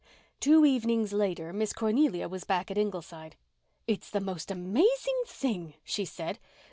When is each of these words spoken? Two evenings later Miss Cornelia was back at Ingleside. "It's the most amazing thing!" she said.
Two 0.39 0.65
evenings 0.65 1.13
later 1.13 1.53
Miss 1.53 1.73
Cornelia 1.73 2.27
was 2.27 2.43
back 2.43 2.71
at 2.71 2.77
Ingleside. 2.79 3.35
"It's 3.85 4.09
the 4.09 4.19
most 4.19 4.49
amazing 4.49 5.21
thing!" 5.27 5.75
she 5.83 6.05
said. 6.05 6.39